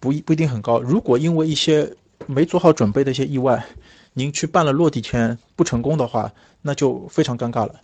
[0.00, 0.80] 不一不一定很高。
[0.80, 1.90] 如果因为一些
[2.26, 3.64] 没做好准备的一些意外，
[4.12, 7.74] 您去办了落地签不成功的话，那就非常尴尬了。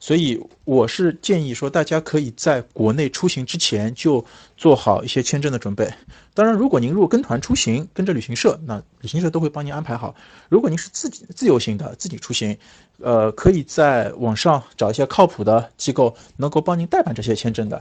[0.00, 4.24] 所以我是建议说，大家可以在国内出行之前就
[4.56, 5.88] 做好一些签证的准备。
[6.34, 10.12] 当然，如果您如果跟团出行，跟着旅行社，那旅行社都会帮您安排好。
[10.48, 12.58] 如果您是自己自由行的，自己出行，
[13.00, 17.80] 呃，可以在网上找一些靠谱的机构，能够帮您代办这些签证的，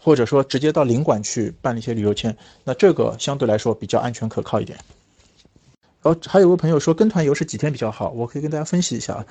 [0.00, 4.76] 或者说直接到领馆去办一些旅游签，那这个相对来说比较安全可靠一点。
[6.04, 9.26] 然后还有位朋友说跟团游是几天比较好，我可以跟大家分析一下啊。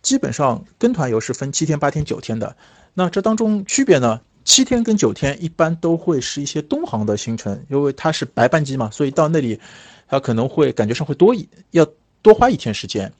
[0.00, 2.56] 基本上跟团游是分七天、八天、九天的。
[2.94, 4.18] 那这当中区别呢？
[4.44, 9.60] 七天跟九天一般都会是一些东航的行程，因为它是白班机嘛，所以到那里
[10.08, 11.86] 它可能会感觉上会多一要
[12.22, 13.12] 多花一天时间。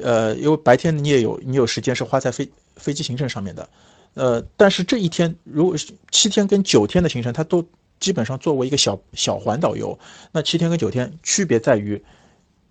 [0.00, 3.68] 呃，因为白天你也有你有时间是花在飞飞机行程上面的。
[4.14, 5.76] 呃，但是这一天如果
[6.10, 7.62] 七天跟九天的行程，它都。
[8.00, 9.98] 基本上作为一个小小环导游，
[10.32, 12.02] 那七天跟九天区别在于，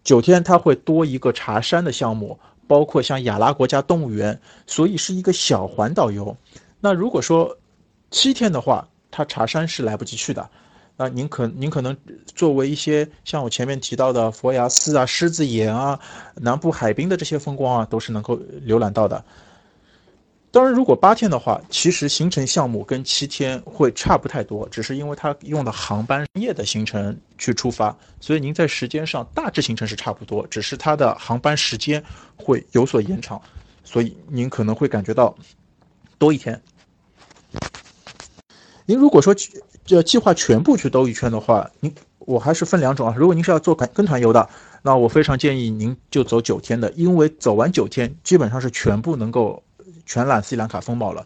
[0.03, 6.35] 九天它会多一个茶山的项目，包括像亚拉国家动物园，所以是一个小环岛游。
[6.79, 7.57] 那如果说
[8.11, 10.49] 七天的话，它茶山是来不及去的。
[10.95, 11.97] 那您可您可能
[12.35, 15.99] 作为一些像我前面提到的佛牙寺啊、狮子岩啊、
[16.35, 19.25] 南部海滨的这些风光啊，都是能够浏览到的。
[20.53, 32.03] 当然，如果八天的话，其实行程项目跟七天会差不太多，只是因为它用的航班夜的行程去出发，所以您在时间上大致行程是差不多，只是它的航班时间
[32.35, 33.41] 会有所延长，
[33.83, 35.35] 所以您可能会感觉到
[36.19, 36.61] 多一天。
[38.85, 39.35] 您如果说
[39.83, 43.15] 这计划全部去兜一圈的话，您我还是分两种啊。
[43.17, 44.47] 如果您是要做跟跟团游的，
[44.83, 49.63] 那我非常建议您就走九天的，因为走完九天基本上是全部能够。
[50.05, 51.25] 全览斯里兰卡风貌了，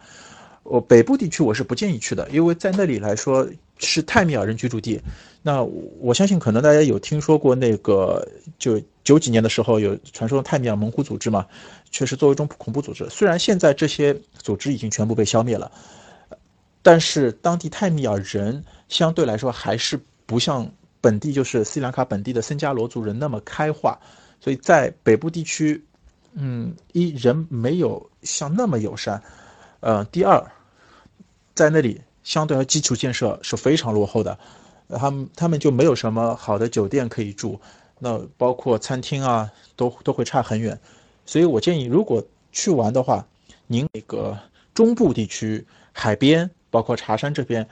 [0.63, 3.47] 我北部地区我是不建议去的，因为在那里来说
[3.79, 5.01] 是泰米尔人居住地。
[5.41, 8.27] 那我相信可能大家有听说过那个，
[8.59, 11.45] 就九几年的时候有传说泰米尔猛虎组织嘛，
[11.89, 13.07] 确实作为一种恐怖组织。
[13.09, 15.71] 虽然现在这些组织已经全部被消灭了，
[16.81, 23.97] 但是当地泰米尔人相对来说还是不像本地就是斯里兰卡本地的僧伽罗族人那么开化，
[24.41, 25.83] 所以在北部地区。
[26.39, 29.19] 嗯，一人没有像那么友善，
[29.79, 30.39] 呃，第二，
[31.55, 34.37] 在那里相对而基础建设是非常落后的，
[34.87, 37.59] 他们他们就没有什么好的酒店可以住，
[37.97, 40.79] 那包括餐厅啊，都都会差很远，
[41.25, 43.25] 所以我建议，如果去玩的话，
[43.65, 44.37] 您那个
[44.75, 47.67] 中部地区海边，包括茶山这边。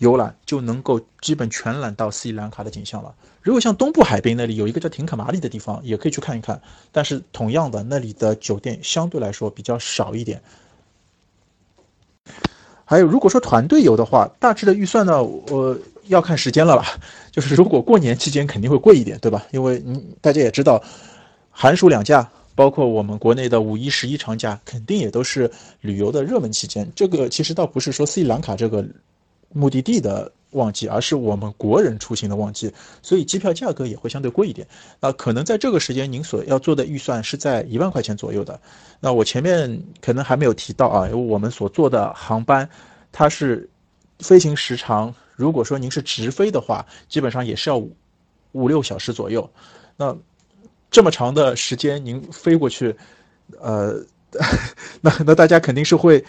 [0.00, 3.14] 游览就能够基本全览到斯里兰卡的景象了。
[3.42, 6.60] 如果像东部海滨那里有一个叫廷可马里的地方，也可以去看一看。
[6.90, 10.40] 但是同样的，那里的酒店相对来说比较少一点。
[12.86, 16.86] 还有，如果说团队游的话，大致的预算呢，我要看时间了吧。
[17.30, 19.46] 就是如果过年期间肯定会贵一点，对吧？
[19.52, 20.82] 因为嗯，大家也知道，
[21.50, 25.50] 寒暑两假，包括我们国内的五一、十一长假，肯定也都是
[25.82, 26.90] 旅游的热门期间。
[26.96, 28.82] 这个其实倒不是说斯里兰卡这个。
[29.52, 34.66] 目的地的旺季，而是我们国人出行的旺季，所以机票价格也会相对贵一点。
[35.00, 38.60] 那可能在这个时间，您所要做的预算是在一万块钱左右的。
[39.00, 42.68] 那我前面可能还没有提到啊，因为我们所坐的航班，
[43.12, 43.68] 它是
[44.18, 47.76] 飞行时长，如果说您是直飞的话，基本上也是要
[48.52, 49.48] 五六小时左右。
[49.96, 50.16] 那
[50.90, 52.96] 这么长的时间，您飞过去，
[53.60, 54.04] 呃。
[55.00, 56.24] 那那大家肯定是会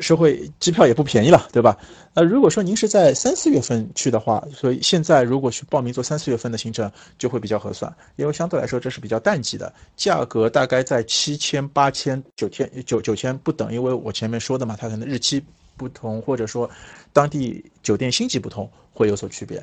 [0.00, 1.76] 是会机票也不便宜了，对吧？
[2.14, 15.42] 那如果说您是在三四月份去的话，所以现在如果去报名做三四月份的行程就会比较合算，因为相对来说这是比较淡季的，价格大概在七千、八千、九千、九九千不等，因为我前面说的嘛，它可能日期
[15.76, 16.68] 不同，或者说
[17.12, 19.62] 当地酒店星级不同，会有所区别。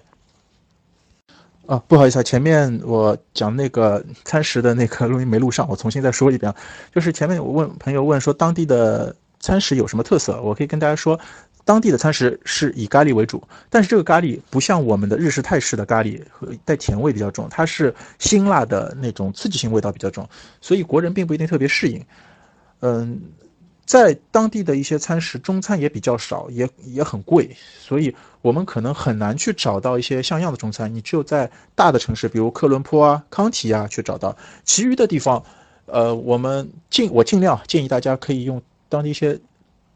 [1.69, 6.51] 啊，不好意思啊，前面我讲那个 餐食的那个录音没录上，我重新再说一遍。
[6.91, 11.19] 就是前面我问朋友问说当地的餐食有什么特色，我可以跟大家说，
[11.65, 20.27] 当地的餐食是以咖喱为主，但是这个咖喱不像我们的日式泰式的咖喱和带甜味比较重，它是辛辣的那种刺激性味道比较重，
[20.61, 22.03] 所以国人并不一定特别适应。
[22.79, 23.21] 嗯。
[23.89, 27.49] 在当地的一些餐食，中餐也比较少，也也很贵，
[27.79, 30.93] 所以我们可能很难去找到一些像样的中餐。
[30.93, 34.37] 你只有在大的城市，比如科伦坡啊、康提啊去找到。
[34.63, 35.43] 其余的地方，
[35.87, 39.39] 呃，我们尽我尽量建议大家可以用当地一些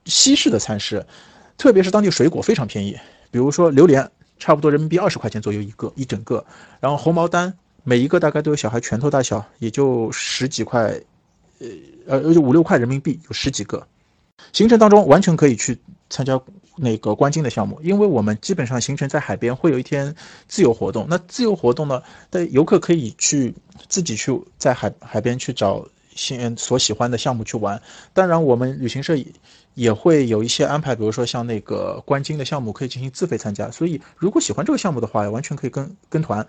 [0.05, 1.05] 西式的餐食，
[1.55, 2.97] 特别是当地水果非常便宜，
[3.29, 6.43] 比如说榴莲，差不多人民币二十块钱左右一个一整个，
[6.79, 7.53] 然后红毛丹
[7.83, 10.99] 每一个大概都有小孩拳头大小，也就十几块。
[12.07, 13.85] 呃呃，五六块人民币有十几个，
[14.51, 15.77] 行程当中完全可以去
[16.09, 16.39] 参加
[16.75, 20.13] 那个观鲸的项目，因为我们基本上行程在海边会有一天
[20.47, 21.05] 自由活动。
[21.09, 23.53] 那自由活动呢，的游客可以去
[23.87, 27.81] 自己去在海海边去找喜所喜欢的项目去玩。
[28.13, 29.15] 当然，我们旅行社
[29.75, 33.71] 也会有一些安排，比如说像那个观鲸的项目可以进行自费参加。
[33.71, 36.45] 所以，如果喜欢这个项目的话，完全可以跟跟团。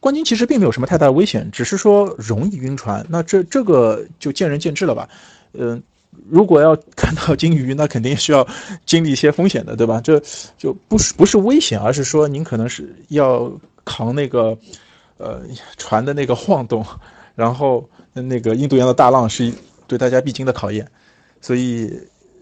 [0.00, 3.04] 观鲸其实并没有什么太大的危险，只是说容易晕船。
[3.10, 5.06] 那这这个就见仁见智了吧？
[5.52, 5.82] 嗯，
[6.30, 8.46] 如果要看到鲸鱼，那肯定需要
[8.86, 10.00] 经历一些风险的，对吧？
[10.00, 10.18] 这
[10.56, 13.52] 就不是不是危险，而是说您可能是要
[13.84, 14.56] 扛那个
[15.18, 15.42] 呃
[15.76, 16.82] 船的那个晃动，
[17.36, 19.52] 然后那个印度洋的大浪是
[19.86, 20.90] 对大家必经的考验，
[21.42, 21.92] 所以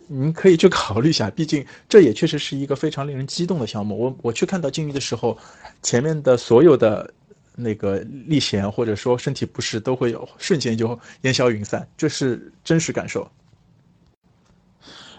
[0.07, 1.29] 您可以去考虑一下。
[1.31, 3.99] 毕竟这也确实是一个非常令人激动的项目。
[3.99, 5.37] 我我去看到鲸鱼的时候，
[5.83, 7.13] 前面的所有的。
[7.59, 13.29] 那个历险或者说身体不适都会有瞬间就烟消云散，这是真实感受。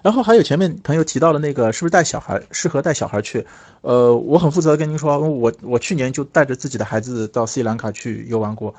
[0.02, 3.46] 然后还有前面朋友提到的那个，是不是带小孩适合带小孩去？
[3.82, 8.74] 呃，我很负责跟您说，我我去年就带着自己的孩子到斯里兰卡去游玩过，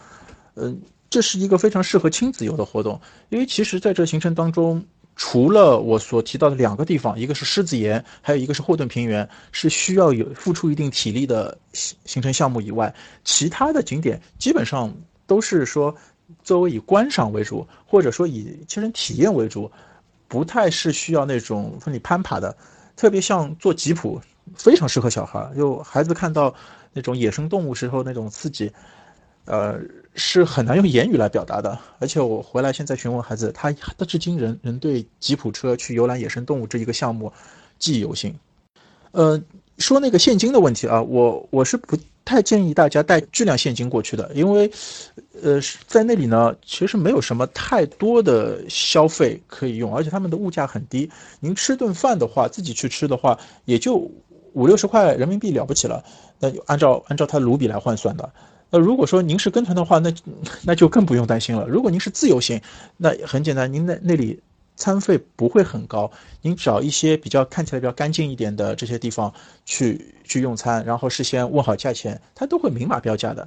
[0.54, 4.82] 嗯，这是一个非常适合亲子游的活动，因为其实在这行程当中，
[5.22, 14.90] 除了我所提到的两个地方，一个是狮子岩，还有一个是霍顿平原，是需要有付出一定体力的行行程项目以外，其他的景点基本上
[15.26, 15.94] 都是说
[16.42, 19.70] 作为以观赏为主，或者说以亲身体验为主。
[20.26, 22.56] 不太是需要那种说你攀爬的，
[22.96, 24.18] 特别像做吉普，
[24.54, 25.52] 非常适合小孩。
[25.54, 26.54] 就孩子看到
[26.94, 28.72] 那种野生动物时候那种刺激，
[29.44, 29.80] 呃，
[30.14, 31.78] 是很难用言语来表达的。
[31.98, 37.32] 而且我回来现在询问孩子，他他至今仍仍对吉普车去游览野生动物这一个项目
[37.78, 38.34] 记忆犹新。
[39.12, 39.40] 呃，
[39.78, 41.96] 说那个现金的问题啊，我我是不。
[42.22, 44.70] 太建议大家带巨量现金过去的，因为，
[45.42, 51.10] 呃，在那里呢，其实没有什么太多的消费可以用，而且他们的物价很低。
[51.40, 53.96] 您吃顿饭的话，自己去吃的话，也就
[54.52, 56.04] 五六十块人民币了不起了。
[56.38, 58.30] 那就按照按照它卢比来换算的。
[58.70, 60.14] 那如果说您是跟团的话，那
[60.62, 61.66] 那就更不用担心了。
[61.66, 62.60] 如果您是自由行，
[62.96, 64.40] 那很简单，您在那里。
[64.76, 69.30] 餐费不会很高，您找一些比较看起来比较干净一点的这些地方
[69.66, 73.46] 去去用餐，然后事先问好价钱，它都会明码标价的。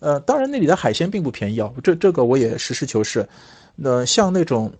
[0.00, 3.28] 呃，当然那里的海鲜并不便宜啊，这这个我也实事求是。
[3.76, 4.72] 那像那种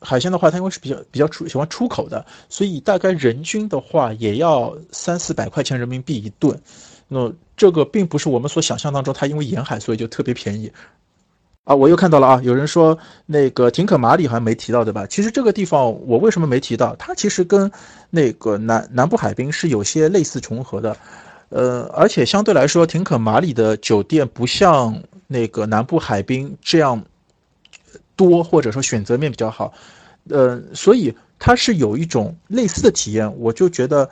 [0.00, 6.58] 海鲜的话，它因为是比较比较出喜欢出口的，所以大概人均的话也要三四百块钱人民币一顿。
[7.14, 10.72] 那这个并不是我们所想象当中，它因为沿海所以就特别便宜。
[11.64, 15.06] 啊，我又看到了啊，有人说那个廷可马里好像没提到对吧？
[15.06, 16.96] 其实这个地方我为什么没提到？
[16.96, 17.70] 它其实跟
[18.08, 20.96] 那个南南部海滨是有些类似重合的，
[21.50, 27.04] 呃，而且相对来说，廷可马里的酒店不像那个南部海滨这样
[28.16, 29.72] 多，或者说选择面比较好，
[30.30, 34.08] 呃，所以它是有一种类似的体验，我就觉得。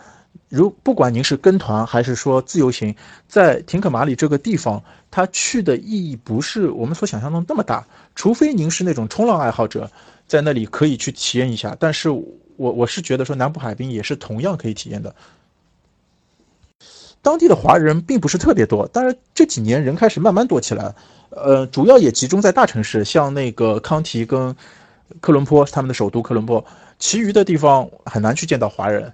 [0.51, 2.95] 如不管您是跟团还是说自由行，
[3.29, 7.87] 在廷可马里这个地方，它去的意义不是我们所想象中那么大。
[8.17, 9.89] 除非您是那种冲浪爱好者，
[10.27, 11.77] 在那里可以去体验一下。
[11.79, 15.15] 但是我我是觉得说南部海滨也是同样可以体验的。
[17.23, 20.93] 当地的华人并不是特别多，当然这几年人开始慢慢多起来，
[21.29, 24.57] 呃，主要也集中在大城市，像那个康提跟
[25.21, 26.65] 科伦坡，他们的首都科伦坡，
[26.99, 29.13] 其余的地方很难去见到华人。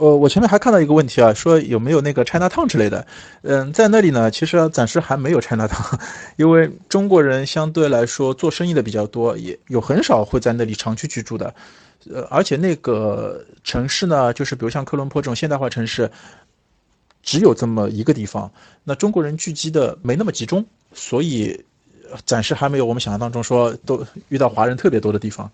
[0.00, 3.06] 呃，我前面还看到一个问题啊，说有没有那个 China Town 之类的？
[3.42, 6.00] 嗯，在那里呢，其实暂时还没有 China Town，
[6.36, 11.54] 因为中国人相对来说做生意的比较多，也有很少会在那里长期居住的。
[12.10, 16.10] 呃，而且那个城市呢，就是比如像科伦坡这种现代化城市，
[17.22, 18.50] 只有这么一个地方，
[18.82, 21.62] 那中国人聚集的没那么集中，所以
[22.24, 25.50] 暂时还没有我们想象当中说都遇到华人特别多的地方。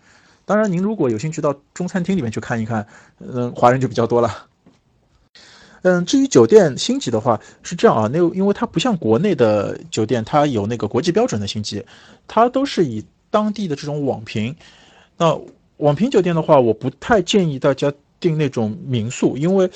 [0.46, 2.86] 当然，您如果有兴趣到中餐厅里面去看一看，
[3.18, 4.46] 嗯，华人就比较多了。
[5.82, 11.84] 嗯，至于酒店星级的话，是这样啊，那因为它不像国内的酒店，它有那个国际标准的星级，
[12.28, 14.54] 它都是以当地的这种网评。
[15.16, 15.36] 那
[15.78, 19.68] 网评酒店的话，我不太建议大家订那种民宿，因为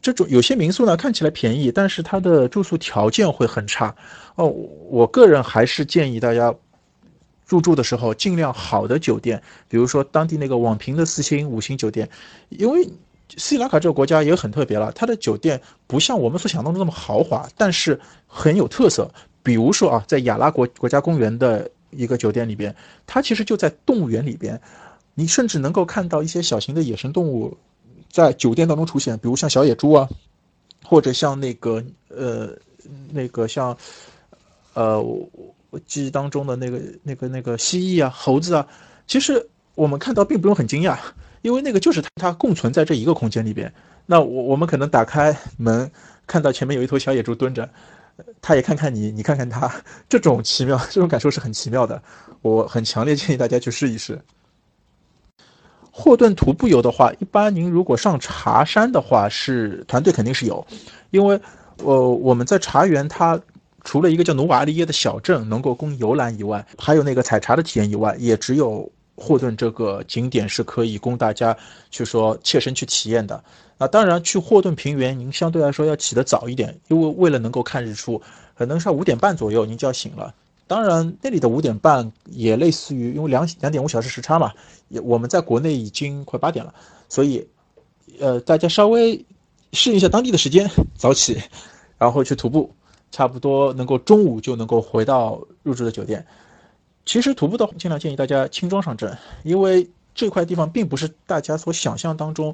[0.00, 3.94] 这种有些民宿呢看起来便宜，但是它的住宿条件会很差。
[4.36, 4.46] 哦，
[4.88, 6.54] 我个人还是建议大家。
[7.46, 12.08] 入住的时候尽量好的酒店，比如说当地那个网评的四星、五星酒店，
[12.48, 12.88] 因为
[13.36, 19.10] 斯里兰卡这个国家也很特别了，它的酒店不像我们所想象中那么豪华，但是很有特色。
[19.42, 22.74] 比如说啊，在亚拉国国家公园的一个酒店里边，
[23.06, 24.60] 它其实就在动物园里边，
[25.14, 27.56] 你甚至能够看到一些小型的野生动物
[28.10, 30.08] 在酒店当中出现，比如像小野猪啊，
[30.82, 32.50] 或者像那个呃
[33.10, 33.76] 那个像
[34.72, 35.04] 呃。
[35.80, 38.66] 记忆当中的那个、那个、那个蜥蜴啊、猴子啊，
[39.06, 40.96] 其实我们看到并不用很惊讶，
[41.42, 43.72] 因为那个就是它，它共存在这一个空间里边。
[44.06, 45.90] 那我我们可能打开门，
[46.26, 47.68] 看到前面有一头小野猪蹲着，
[48.40, 49.70] 它也看看你，你看看它，
[50.08, 52.02] 这种奇妙，这种感受是很奇妙的。
[52.42, 54.20] 我很强烈建议大家去试一试。
[55.90, 60.66] 霍顿徒步游的话，一般您如果上茶山的话，是团队肯定是有，
[61.10, 61.40] 因为
[61.78, 63.40] 呃我们在茶园它。
[63.84, 71.56] 除了一个叫努瓦利耶的小镇能够供游览以外，还有那个采茶的体验以外，也只有霍顿这个景点是可以供大家
[71.90, 73.44] 去说切身去体验的。
[73.76, 78.20] 那当然，去霍顿平原您相对来说要起得早一点，因为为了能够看日出，
[78.56, 80.34] 可能是五点半左右您就要醒了。
[80.66, 84.52] 当然，那里的五点半也类似于因为两两点五小时时差嘛，
[84.88, 86.72] 也我们在国内已经快八点了，
[87.08, 87.46] 所以，
[88.18, 89.22] 呃，大家稍微
[89.72, 91.42] 适应一下当地的时间，早起，
[91.98, 92.72] 然后去徒步。
[93.14, 96.26] 差不多能够中午就能够回到入住的酒店。
[97.06, 102.52] 其实徒步的话，尽量建议大家轻装上阵，因为这块地方并不是大家所想象当中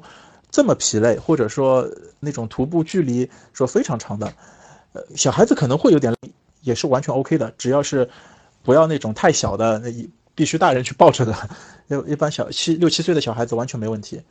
[0.51, 1.89] 这么疲累，或者说
[2.19, 4.31] 那种徒步距离说非常长的。
[4.93, 6.31] 呃，小孩子可能会有点累，
[6.61, 8.07] 也是完全 OK 的，只要是
[8.61, 9.89] 不要那种太小的，那
[10.35, 11.33] 必须大人去抱着的，
[11.89, 14.21] 一一般小七六七岁的小孩子完全没问题。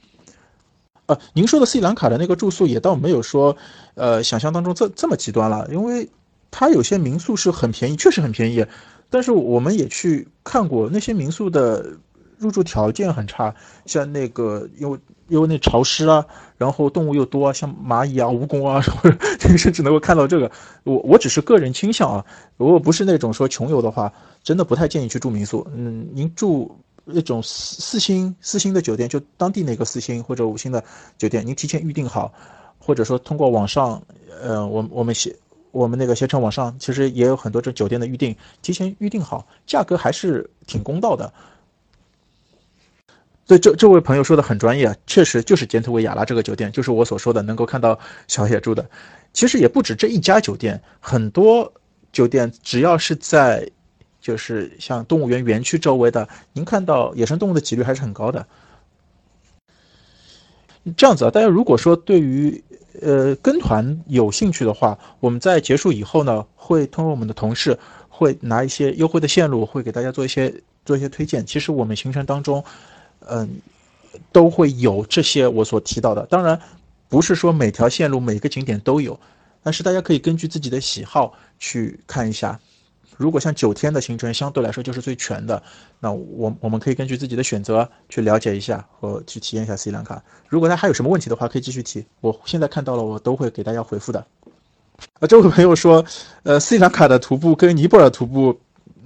[1.07, 3.57] 呃，您说的斯里兰卡的那个住宿也倒没有说，
[3.95, 6.09] 呃，想象当中这这么极端了，因为
[6.51, 8.67] 它有些民宿是很便宜，确实很便宜，
[9.09, 11.99] 但是我们也去看过那些民宿的。
[12.41, 14.99] 入住条件很差，像那个因为
[15.29, 16.25] 因为那潮湿啊，
[16.57, 18.81] 然后动物又多，像蚂蚁啊、蜈蚣啊，
[19.59, 20.51] 甚至能够看到这个。
[20.85, 22.25] 我我只是个人倾向啊，
[22.57, 24.11] 如果不是那种说穷游的话，
[24.43, 25.69] 真的不太建议去住民宿。
[25.77, 26.75] 嗯，您住
[27.05, 30.83] 那种四四星四星的酒店，就当地那个四星或者五星的
[31.19, 32.33] 酒店，您提前预定好，
[32.79, 34.03] 或者说通过网上，
[34.43, 35.37] 呃，我我们写
[35.71, 41.33] 我们那个携程网上其实也有很多这酒店的预订，提前预定好，价格还是挺公道的。
[43.47, 47.99] 所以这这位朋友说的很专业啊，确实就是简特维亚拉这个酒店，就是我所说的能够看到
[48.29, 48.89] 小野猪的。
[49.33, 51.73] 其实也不止这一家酒店，很多
[52.13, 53.69] 酒店只要是在，
[54.21, 58.47] 就是像动物园园区周围的，您看到野生动物的几率还是很高的。
[60.97, 62.63] 这样子啊，大家如果说对于
[63.01, 67.79] 呃跟团有兴趣的话，我们在结束以后呢，会通过我们的同事
[68.09, 71.45] 会拿一些优惠的线路，会给大家做一些做一些推荐。
[71.45, 72.65] 其实我们行程当中。
[73.29, 73.61] 嗯，
[74.33, 76.25] 都会有这些我所提到的。
[76.27, 76.59] 当然，
[77.07, 79.21] 不是说每条线路每个景点都有，
[79.63, 82.59] 但是大家可以根据自己的喜好去看一下。
[83.21, 85.63] 如果像九天的行程相对来说就是最全的，
[86.01, 90.23] 那我我们可以根据自己的选择去了解一下和去体验一下斯里兰卡。
[90.49, 92.03] 如果他还有什么问题的话，可以继续提。
[92.23, 94.25] 我现在看到了，我都会给大家回复的。
[95.19, 96.03] 啊，这位朋友说，
[96.45, 98.59] 呃，斯里兰卡的徒步跟尼泊尔徒步。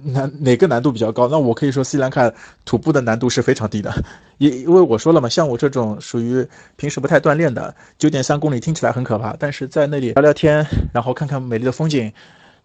[0.07, 1.27] 难哪个难度比较高？
[1.27, 2.31] 那我可以说斯里兰卡
[2.63, 3.91] 徒步的难度是非常低的，
[4.37, 10.63] 因因为我说了嘛，像我这种属于平时不太锻炼的，九点三公里听起来很可怕，但是在那里聊聊天，
[10.93, 12.13] 然后看看美丽的风景，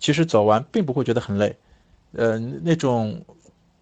[0.01, 1.55] 其实走完并不会觉得很累。
[2.13, 3.25] 呃，那种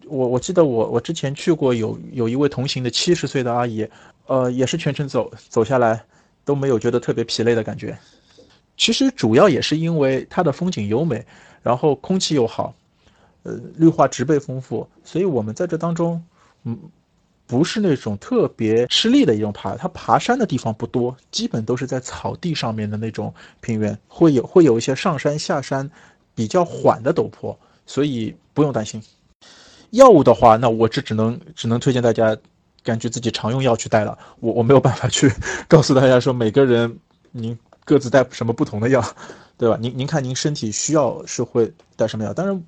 [0.05, 3.87] 我我记得我我之前去过，有有一位同行的七十岁的阿姨，
[4.27, 6.03] 呃，也是全程走走下来
[6.45, 7.97] 都没有觉得特别疲累的感觉。
[8.77, 11.25] 其实主要也是因为它的风景优美，
[11.63, 12.75] 然后空气又好。
[13.43, 16.21] 呃，绿化植被丰富，所以我们在这当中，
[16.65, 16.77] 嗯，
[17.47, 19.77] 不是那种特别吃力的一种爬。
[19.77, 25.89] 它爬山的地方不多，基本都是在草地上面的那种平原，会有会有一些上山下山
[26.39, 27.53] 比较缓的陡坡，
[27.85, 29.03] 所以不用担心。
[29.89, 32.37] 药物的话，那我这只能只能推荐大家
[32.81, 34.17] 根据自己常用药去带了。
[34.39, 35.29] 我我没有办法去
[35.67, 36.97] 告诉大家说每个人
[37.33, 39.03] 您各自带什么不同的药，
[39.57, 39.77] 对吧？
[39.81, 42.63] 您您看您身体需要是会带什么药，当然。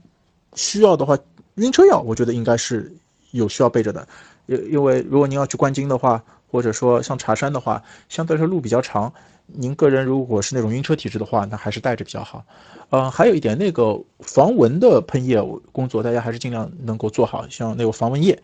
[0.54, 1.18] 需要的话，
[1.56, 2.94] 晕车药我觉得应该是
[3.32, 4.06] 有需要备着的，
[4.48, 9.14] 因因为如果您要去观鲸的话，或者说像茶山的话，相对来说路比较长，
[9.54, 12.44] 您个人如果是那种晕车体质的话，那还是带着比较好。
[12.90, 15.42] 呃，还有一点，那个防蚊的喷液
[15.72, 18.38] 工作，大家还是尽量能够做好，像那个防蚊液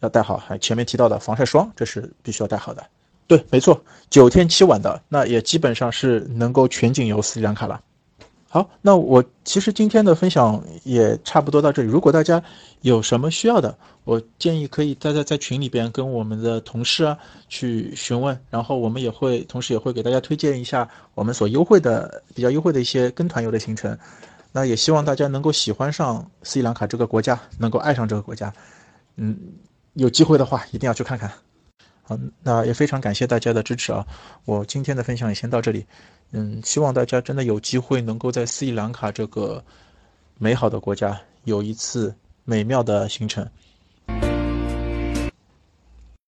[0.00, 2.84] 要带好，还前面提到的防晒霜，这是必须要带好的。
[3.26, 7.80] 对，没错，九天七晚的，那也基本上是能够全景游斯里兰卡了。
[8.50, 11.88] 好，那我其实今天的分享也差不多到这里。
[11.88, 12.42] 如果大家
[12.80, 17.18] 有什么需要的，我建议可以大家在群里边跟我们的同事啊
[17.50, 23.96] 去询问，然后我们也会同时也会给大家推荐一下我们所优惠的比较优惠的一些跟团游的行程。
[24.50, 28.50] 那也希望大家能够喜欢上斯里兰卡这个国家，能够爱上这个国家。
[29.16, 29.36] 嗯，
[29.92, 31.30] 有机会的话一定要去看看。
[32.08, 34.06] 好，那也非常感谢大家的支持啊！
[34.46, 35.84] 我今天的分享也先到这里。
[36.30, 39.62] 嗯，希望大家真的有机会能够在斯里兰卡这个
[40.38, 43.46] 美好的国家有一次美妙的行程。